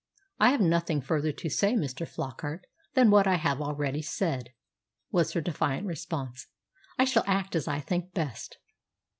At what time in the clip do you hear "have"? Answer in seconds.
0.49-0.61, 3.35-3.61